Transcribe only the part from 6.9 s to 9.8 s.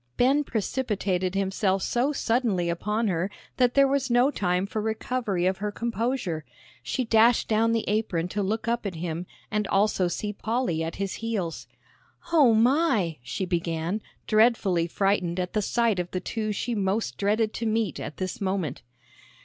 dashed down the apron to look up at him and